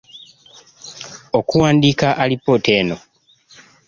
[1.39, 2.97] okuwandiika okuwandiika alipoota eno